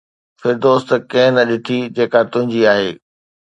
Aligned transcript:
فردوس 0.39 0.81
ته 0.89 0.95
ڪنهن 1.11 1.33
نه 1.37 1.43
ڏٺي 1.49 1.79
جيڪا 1.95 2.21
تنهنجي 2.31 2.61
آهي 2.75 2.89